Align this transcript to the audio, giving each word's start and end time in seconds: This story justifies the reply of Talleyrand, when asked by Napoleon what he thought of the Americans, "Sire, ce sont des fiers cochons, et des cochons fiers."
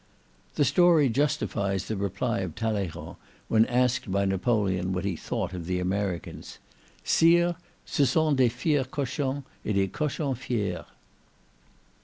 This 0.55 0.69
story 0.69 1.09
justifies 1.09 1.85
the 1.87 1.95
reply 1.95 2.39
of 2.39 2.55
Talleyrand, 2.55 3.17
when 3.49 3.67
asked 3.67 4.11
by 4.11 4.25
Napoleon 4.25 4.93
what 4.93 5.05
he 5.05 5.15
thought 5.15 5.53
of 5.53 5.67
the 5.67 5.79
Americans, 5.79 6.57
"Sire, 7.03 7.53
ce 7.85 8.09
sont 8.09 8.35
des 8.35 8.49
fiers 8.49 8.89
cochons, 8.89 9.43
et 9.63 9.73
des 9.75 9.87
cochons 9.89 10.35
fiers." 10.35 10.85